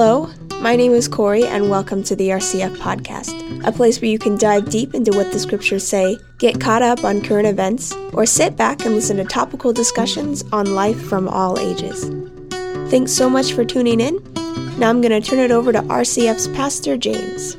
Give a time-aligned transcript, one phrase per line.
[0.00, 0.30] Hello,
[0.60, 4.36] my name is Corey, and welcome to the RCF Podcast, a place where you can
[4.36, 8.56] dive deep into what the scriptures say, get caught up on current events, or sit
[8.56, 12.12] back and listen to topical discussions on life from all ages.
[12.92, 14.22] Thanks so much for tuning in.
[14.78, 17.56] Now I'm going to turn it over to RCF's Pastor James.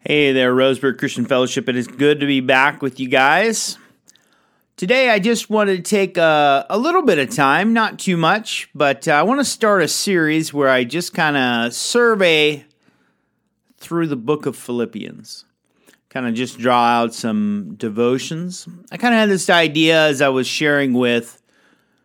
[0.00, 1.68] Hey there, Roseburg Christian Fellowship.
[1.68, 3.78] It is good to be back with you guys.
[4.82, 8.68] Today, I just wanted to take a, a little bit of time, not too much,
[8.74, 12.66] but uh, I want to start a series where I just kind of survey
[13.78, 15.44] through the book of Philippians.
[16.08, 18.66] Kind of just draw out some devotions.
[18.90, 21.40] I kind of had this idea as I was sharing with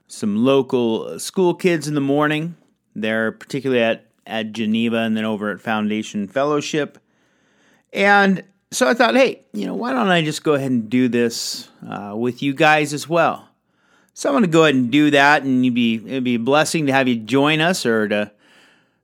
[0.05, 2.55] some local school kids in the morning.
[2.95, 6.99] They're particularly at, at Geneva and then over at Foundation Fellowship.
[7.91, 11.07] And so I thought, hey, you know, why don't I just go ahead and do
[11.07, 13.47] this uh, with you guys as well?
[14.13, 16.39] So I'm going to go ahead and do that, and you'd be it'd be a
[16.39, 18.31] blessing to have you join us or to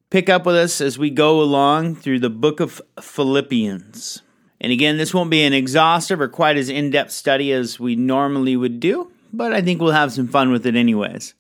[0.09, 4.21] pick up with us as we go along through the book of Philippians.
[4.59, 7.95] And again, this won't be an exhaustive or quite as in depth study as we
[7.95, 11.33] normally would do, but I think we'll have some fun with it anyways.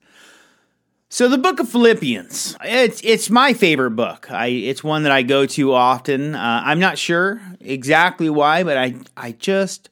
[1.13, 4.31] So the book of Philippians, it's it's my favorite book.
[4.31, 6.33] I it's one that I go to often.
[6.33, 9.91] Uh, I'm not sure exactly why, but I I just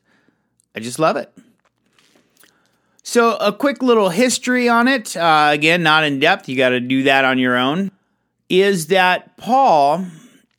[0.76, 1.32] I just love it.
[3.04, 5.16] So a quick little history on it.
[5.16, 6.50] Uh, again, not in depth.
[6.50, 7.92] You got to do that on your own.
[8.50, 10.08] Is that Paul?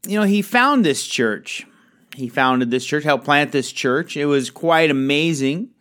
[0.07, 1.67] You know, he found this church.
[2.15, 3.03] He founded this church.
[3.03, 4.17] Helped plant this church.
[4.17, 5.72] It was quite amazing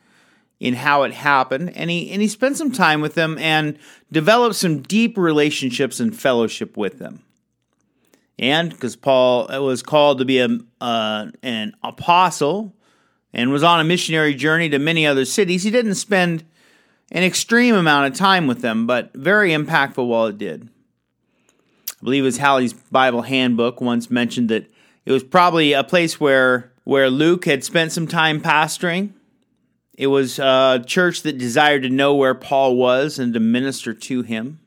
[0.61, 3.79] in how it happened, and he and he spent some time with them and
[4.11, 7.23] developed some deep relationships and fellowship with them.
[8.37, 12.75] And because Paul was called to be a uh, an apostle
[13.33, 16.43] and was on a missionary journey to many other cities, he didn't spend
[17.11, 20.69] an extreme amount of time with them, but very impactful while it did.
[21.89, 24.71] I believe it was Halley's Bible Handbook once mentioned that
[25.05, 29.13] it was probably a place where where Luke had spent some time pastoring
[30.01, 34.23] it was a church that desired to know where Paul was and to minister to
[34.23, 34.59] him.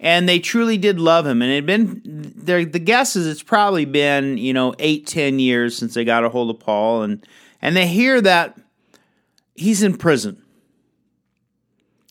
[0.00, 1.42] And they truly did love him.
[1.42, 5.78] And it had been, the guess is it's probably been, you know, eight, ten years
[5.78, 7.02] since they got a hold of Paul.
[7.02, 7.24] And,
[7.62, 8.58] and they hear that
[9.54, 10.42] he's in prison.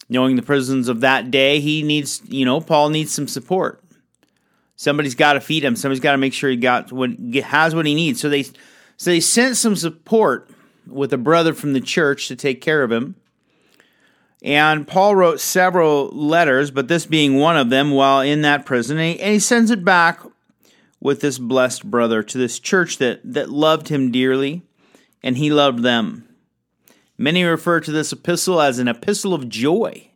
[0.07, 3.83] Knowing the prisons of that day, he needs, you know, Paul needs some support.
[4.77, 5.75] Somebody's got to feed him.
[5.75, 7.09] Somebody's got to make sure he got what
[7.43, 8.21] has what he needs.
[8.21, 10.49] So they, so they sent some support
[10.87, 13.15] with a brother from the church to take care of him.
[14.41, 18.99] And Paul wrote several letters, but this being one of them while in that prison.
[18.99, 20.19] And he, sends it back
[20.99, 24.61] with this blessed brother to this church that, that loved him dearly,
[25.23, 26.27] and he loved them.
[27.17, 30.11] Many refer to this epistle as an epistle of joy.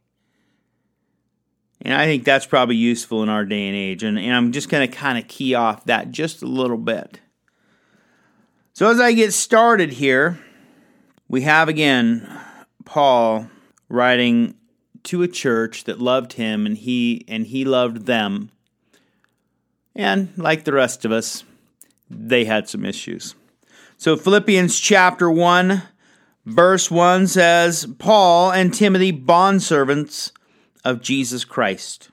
[1.81, 4.03] And I think that's probably useful in our day and age.
[4.03, 7.19] And, and I'm just going to kind of key off that just a little bit.
[8.74, 10.40] So, as I get started here,
[11.29, 12.28] we have again
[12.84, 13.50] Paul
[13.88, 14.56] writing
[15.03, 18.50] to a church that loved him and he and he loved them.
[19.95, 21.44] And like the rest of us,
[22.09, 23.35] they had some issues.
[23.97, 25.84] So Philippians chapter 1
[26.45, 30.31] verse 1 says, Paul and Timothy bondservants
[30.84, 32.09] of Jesus Christ.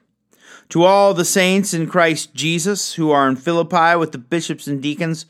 [0.70, 4.82] To all the saints in Christ Jesus who are in Philippi with the bishops and
[4.82, 5.24] deacons,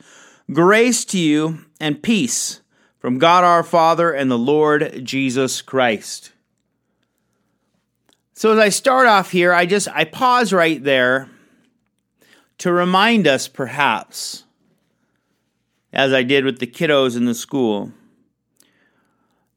[0.51, 2.61] grace to you and peace
[2.99, 6.31] from God our Father and the Lord Jesus Christ.
[8.33, 11.29] So as I start off here, I just I pause right there
[12.59, 14.43] to remind us perhaps
[15.93, 17.91] as I did with the kiddos in the school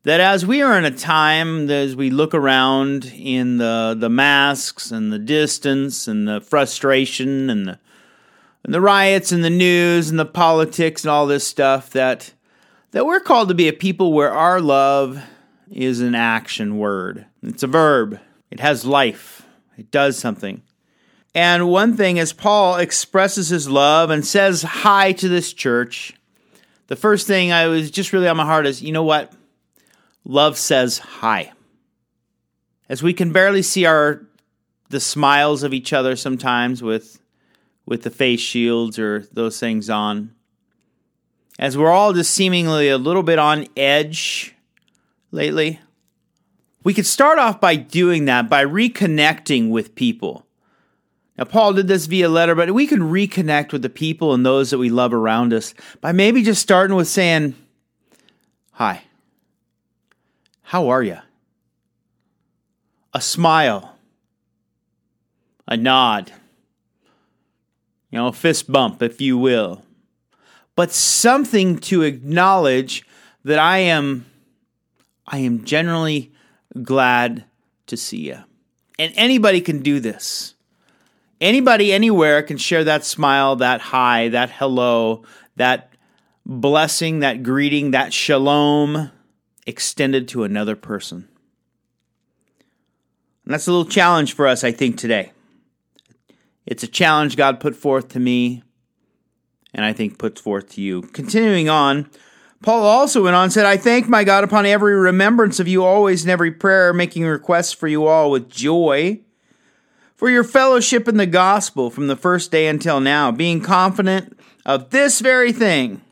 [0.05, 4.91] that as we are in a time as we look around in the the masks
[4.91, 7.79] and the distance and the frustration and the
[8.65, 12.33] and the riots and the news and the politics and all this stuff that
[12.93, 15.23] that we're called to be a people where our love
[15.71, 17.27] is an action word.
[17.43, 18.19] It's a verb,
[18.51, 19.47] it has life,
[19.77, 20.63] it does something.
[21.35, 26.13] And one thing, as Paul expresses his love and says hi to this church,
[26.89, 29.33] the first thing I was just really on my heart is you know what?
[30.25, 31.53] Love says hi.
[32.89, 34.27] As we can barely see our
[34.89, 37.21] the smiles of each other sometimes with
[37.87, 40.35] with the face shields or those things on
[41.61, 44.55] as we're all just seemingly a little bit on edge
[45.31, 45.79] lately,
[46.83, 50.47] we could start off by doing that, by reconnecting with people.
[51.37, 54.71] Now, Paul did this via letter, but we can reconnect with the people and those
[54.71, 57.55] that we love around us by maybe just starting with saying,
[58.73, 59.03] Hi,
[60.63, 61.19] how are you?
[63.13, 63.97] A smile,
[65.69, 66.33] a nod,
[68.11, 69.83] you know, a fist bump, if you will,
[70.81, 73.05] but something to acknowledge
[73.45, 74.25] that I am,
[75.27, 76.33] I am generally
[76.83, 77.45] glad
[77.89, 78.39] to see you.
[78.99, 80.55] And anybody can do this.
[81.39, 85.93] Anybody, anywhere can share that smile, that hi, that hello, that
[86.47, 89.11] blessing, that greeting, that shalom
[89.67, 91.29] extended to another person.
[93.45, 95.33] And that's a little challenge for us, I think, today.
[96.65, 98.63] It's a challenge God put forth to me,
[99.75, 101.03] and I think puts forth to you.
[101.03, 102.11] Continuing on,
[102.63, 105.85] Paul also went on and said, I thank my God upon every remembrance of you
[105.85, 109.21] always in every prayer, making requests for you all with joy
[110.21, 114.91] for your fellowship in the gospel from the first day until now, being confident of
[114.91, 116.03] this very thing,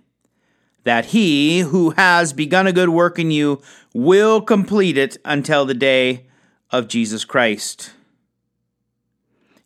[0.85, 3.61] that he who has begun a good work in you
[3.93, 6.25] will complete it until the day
[6.71, 7.93] of Jesus Christ.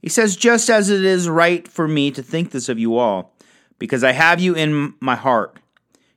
[0.01, 3.32] He says, Just as it is right for me to think this of you all,
[3.83, 5.59] because I have you in my heart,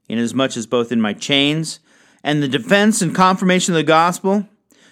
[0.07, 1.79] inasmuch as both in my chains
[2.23, 4.47] and the defense and confirmation of the gospel,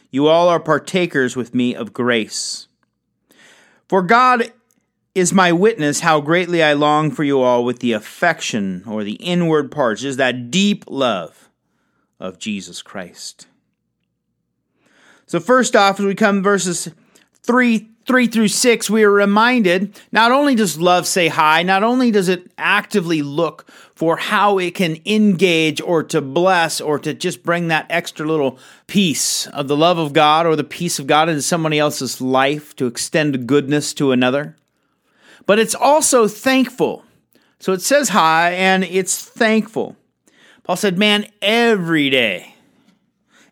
[0.09, 2.67] you all are partakers with me of grace.
[3.87, 4.51] For God
[5.13, 9.17] is my witness how greatly I long for you all with the affection or the
[9.21, 11.49] inward parts, is that deep love
[12.19, 13.45] of Jesus Christ.
[15.27, 16.89] So, first off, as we come verses
[17.43, 22.11] 3 3 through 6, we are reminded not only does love say hi, not only
[22.11, 23.65] does it actively look
[23.95, 28.59] for how it can engage or to bless or to just bring that extra little
[28.88, 32.75] piece of the love of God or the peace of God into somebody else's life
[32.75, 34.56] to extend goodness to another,
[35.45, 37.06] but it's also thankful.
[37.59, 39.95] So it says hi and it's thankful.
[40.63, 42.52] Paul said, Man, every day,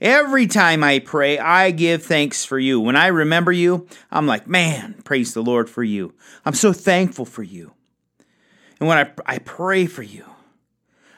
[0.02, 2.80] Every time I pray, I give thanks for you.
[2.80, 6.16] When I remember you, I'm like, man, praise the Lord for you.
[6.44, 7.74] I'm so thankful for you.
[8.80, 10.26] And when I, I pray for you,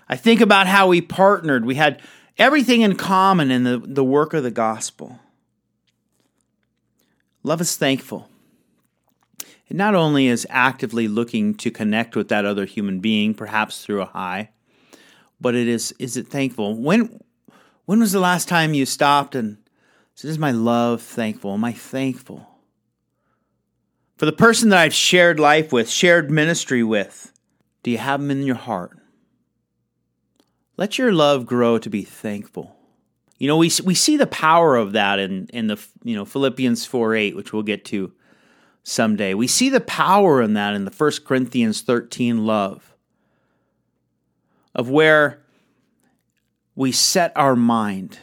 [0.09, 1.63] I think about how we partnered.
[1.63, 2.01] We had
[2.37, 5.17] everything in common in the, the work of the gospel.
[7.41, 8.27] Love is thankful.
[9.69, 14.01] It not only is actively looking to connect with that other human being, perhaps through
[14.01, 14.49] a hi,
[15.39, 16.75] but it is is it thankful.
[16.75, 17.21] When
[17.85, 19.57] when was the last time you stopped and
[20.15, 21.53] said, Is my love thankful?
[21.53, 22.47] Am I thankful?
[24.17, 27.33] For the person that I've shared life with, shared ministry with,
[27.81, 28.97] do you have them in your heart?
[30.77, 32.75] Let your love grow to be thankful.
[33.37, 36.85] You know, we, we see the power of that in, in the you know Philippians
[36.85, 38.13] 4 8, which we'll get to
[38.83, 39.33] someday.
[39.33, 42.95] We see the power in that in the 1 Corinthians 13 love,
[44.73, 45.42] of where
[46.75, 48.19] we set our mind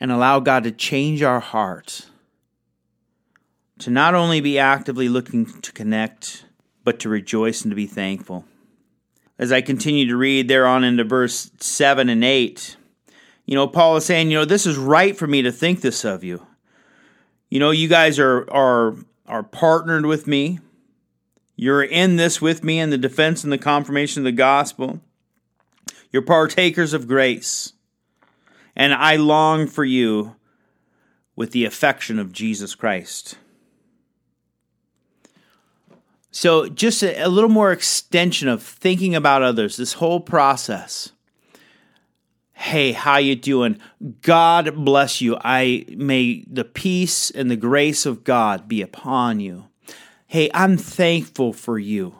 [0.00, 2.06] and allow God to change our heart
[3.78, 6.44] to not only be actively looking to connect,
[6.84, 8.44] but to rejoice and to be thankful.
[9.38, 12.76] As I continue to read there on into verse 7 and 8,
[13.46, 16.04] you know, Paul is saying, you know, this is right for me to think this
[16.04, 16.44] of you.
[17.48, 18.96] You know, you guys are are
[19.26, 20.58] are partnered with me.
[21.56, 25.00] You're in this with me in the defense and the confirmation of the gospel.
[26.12, 27.72] You're partakers of grace.
[28.74, 30.36] And I long for you
[31.36, 33.36] with the affection of Jesus Christ.
[36.30, 41.12] So, just a, a, little more extension of thinking about others, this whole process.
[42.52, 43.80] Hey, how you doing?
[44.22, 45.36] God bless you.
[45.42, 49.68] I may the peace and the grace of God be upon you.
[50.26, 52.14] Hey, I'm thankful for you.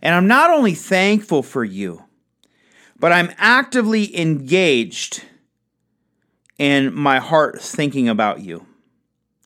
[0.00, 2.04] And I'm not only thankful for you,
[2.98, 5.24] but I'm actively engaged
[6.58, 8.66] in my heart thinking about you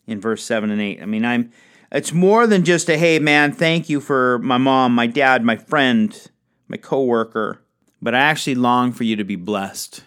[0.07, 1.03] in verse 7 and 8.
[1.03, 1.53] I mean, I'm
[1.91, 5.57] it's more than just a hey man, thank you for my mom, my dad, my
[5.57, 6.31] friend,
[6.69, 7.63] my coworker,
[8.01, 10.03] but I actually long for you to be blessed.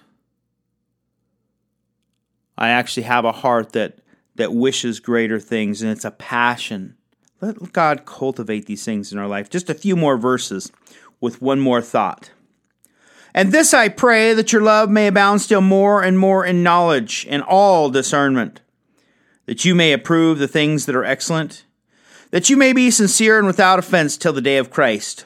[2.57, 3.99] I actually have a heart that
[4.35, 6.95] that wishes greater things and it's a passion.
[7.41, 9.49] Let God cultivate these things in our life.
[9.49, 10.71] Just a few more verses
[11.21, 12.31] with one more thought.
[13.35, 17.27] And this I pray that your love may abound still more and more in knowledge
[17.29, 18.61] and all discernment,
[19.45, 21.65] that you may approve the things that are excellent,
[22.31, 25.25] that you may be sincere and without offense till the day of Christ,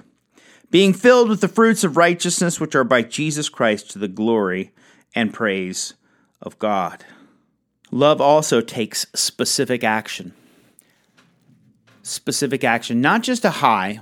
[0.71, 4.71] being filled with the fruits of righteousness which are by Jesus Christ to the glory
[5.13, 5.93] and praise
[6.41, 7.05] of God.
[7.91, 10.33] Love also takes specific action.
[12.01, 13.99] Specific action, not just a hi,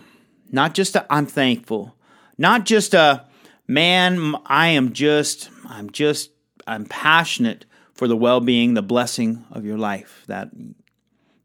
[0.49, 1.93] not just a I'm thankful,
[2.37, 3.26] not just a
[3.67, 6.31] man, I am just, I'm just,
[6.65, 10.49] I'm passionate for the well-being, the blessing of your life, that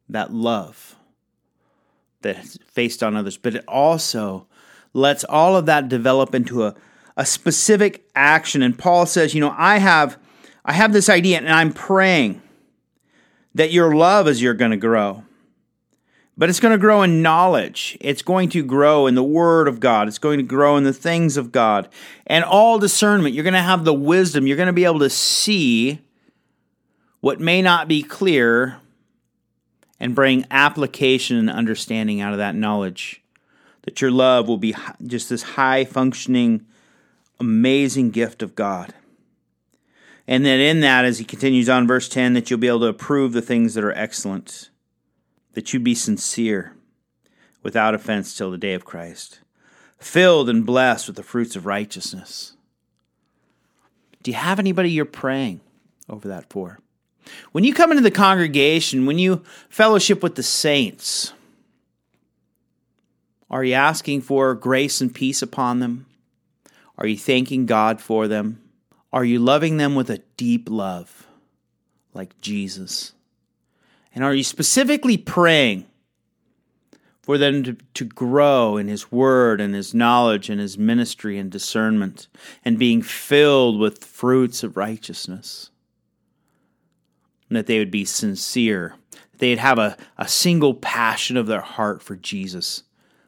[0.08, 0.96] that love.
[2.22, 4.46] that's faced on others, but it also
[4.92, 6.74] lets all of that develop into a,
[7.16, 8.62] a specific action.
[8.62, 10.18] And Paul says, you know, I have
[10.64, 12.40] I have this idea and I'm praying
[13.54, 15.24] that your love is you're going to grow.
[16.42, 17.96] But it's going to grow in knowledge.
[18.00, 20.08] It's going to grow in the Word of God.
[20.08, 21.88] It's going to grow in the things of God.
[22.26, 23.32] And all discernment.
[23.32, 24.48] You're going to have the wisdom.
[24.48, 26.00] You're going to be able to see
[27.20, 28.78] what may not be clear
[30.00, 33.22] and bring application and understanding out of that knowledge.
[33.82, 34.74] That your love will be
[35.06, 36.66] just this high functioning,
[37.38, 38.92] amazing gift of God.
[40.26, 42.86] And then in that, as he continues on, verse 10, that you'll be able to
[42.86, 44.70] approve the things that are excellent
[45.52, 46.74] that you be sincere,
[47.62, 49.40] without offense till the day of Christ,
[49.98, 52.56] filled and blessed with the fruits of righteousness.
[54.22, 55.60] Do you have anybody you're praying
[56.08, 56.78] over that for?
[57.52, 61.32] When you come into the congregation, when you fellowship with the saints,
[63.50, 66.06] are you asking for grace and peace upon them?
[66.98, 68.60] Are you thanking God for them?
[69.12, 71.26] Are you loving them with a deep love,
[72.14, 73.12] like Jesus?
[74.14, 75.86] And are you specifically praying
[77.22, 81.50] for them to, to grow in His Word and His knowledge and His ministry and
[81.50, 82.28] discernment
[82.64, 85.70] and being filled with fruits of righteousness?
[87.48, 88.94] And that they would be sincere,
[89.32, 92.82] that they'd have a, a single passion of their heart for Jesus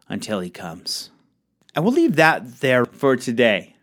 [0.09, 1.11] until He comes.
[1.75, 3.75] And we'll leave that there for today.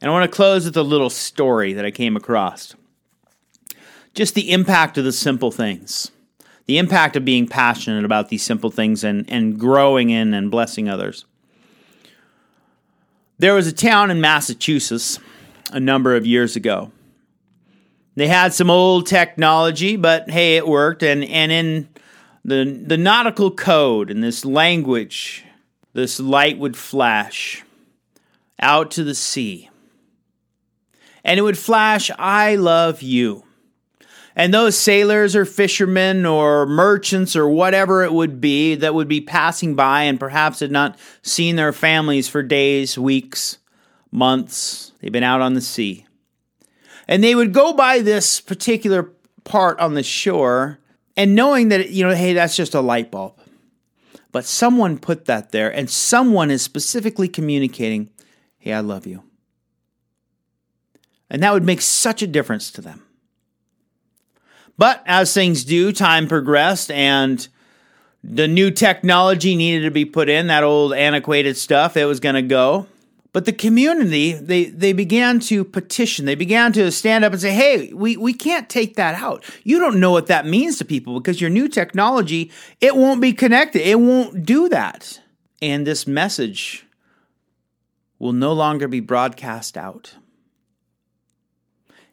[0.00, 2.74] And I want to close with a little story that I came across
[4.14, 6.10] just the impact of the simple things,
[6.66, 10.88] the impact of being passionate about these simple things and, and growing in and blessing
[10.88, 11.24] others.
[13.38, 15.18] There was a town in Massachusetts
[15.72, 16.92] a number of years ago.
[18.14, 21.02] They had some old technology, but hey, it worked.
[21.02, 21.88] And, and in
[22.44, 25.44] the, the nautical code and this language,
[25.94, 27.64] this light would flash
[28.60, 29.70] out to the sea.
[31.24, 33.44] And it would flash, I love you.
[34.34, 39.20] And those sailors or fishermen or merchants or whatever it would be that would be
[39.20, 43.58] passing by and perhaps had not seen their families for days, weeks,
[44.10, 46.06] months, they've been out on the sea.
[47.08, 49.10] And they would go by this particular
[49.44, 50.78] part on the shore
[51.16, 53.38] and knowing that, you know, hey, that's just a light bulb.
[54.30, 58.08] But someone put that there and someone is specifically communicating,
[58.58, 59.24] hey, I love you.
[61.28, 63.02] And that would make such a difference to them.
[64.78, 67.46] But as things do, time progressed and
[68.24, 72.36] the new technology needed to be put in, that old antiquated stuff, it was going
[72.36, 72.86] to go.
[73.32, 76.26] But the community, they, they began to petition.
[76.26, 79.42] They began to stand up and say, hey, we, we can't take that out.
[79.64, 82.50] You don't know what that means to people because your new technology,
[82.80, 83.88] it won't be connected.
[83.88, 85.20] It won't do that.
[85.62, 86.84] And this message
[88.18, 90.14] will no longer be broadcast out.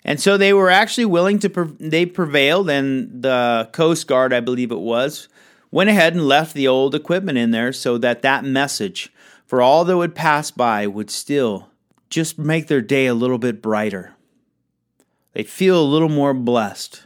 [0.04, 4.72] And so they were actually willing to, they prevailed, and the Coast Guard, I believe
[4.72, 5.28] it was,
[5.72, 9.12] went ahead and left the old equipment in there so that that message
[9.46, 11.70] for all that would pass by would still
[12.10, 14.16] just make their day a little bit brighter.
[15.34, 17.06] They'd feel a little more blessed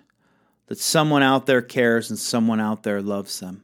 [0.68, 3.64] that someone out there cares and someone out there loves them.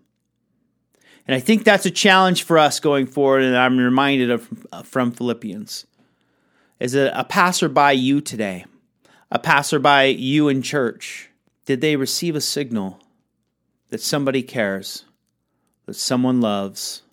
[1.28, 4.82] And I think that's a challenge for us going forward, and I'm reminded of uh,
[4.82, 5.86] from Philippians.
[6.80, 8.66] Is that a passerby you today?
[9.32, 11.30] A passerby, you in church,
[11.66, 13.00] did they receive a signal
[13.90, 15.06] that somebody cares,
[15.86, 17.04] that someone loves,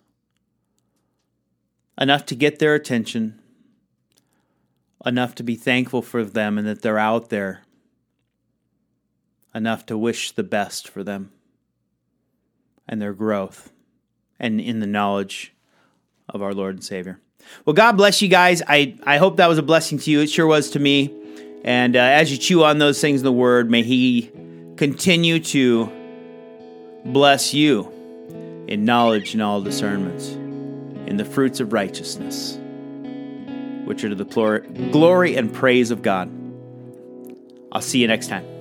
[1.99, 3.39] enough to get their attention,
[5.05, 7.61] enough to be thankful for them and that they're out there,
[9.53, 11.31] enough to wish the best for them
[12.87, 13.71] and their growth
[14.39, 15.53] and in the knowledge
[16.29, 17.19] of our Lord and Savior.
[17.65, 18.61] Well, God bless you guys.
[18.67, 20.19] I, I hope that was a blessing to you.
[20.21, 21.13] It sure was to me.
[21.67, 24.31] And uh, as you chew on those things in the Word, may He
[24.77, 25.91] continue to
[27.03, 27.91] bless you
[28.69, 32.57] in knowledge and all discernments, in the fruits of righteousness,
[33.83, 36.31] which are to the glory and praise of God.
[37.73, 38.56] I'll see you next time.